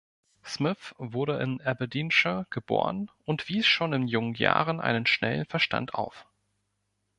[0.43, 6.25] Smith wurde in Aberdeenshire geboren und wies schon in jungen Jahren einen schnellen Verstand auf.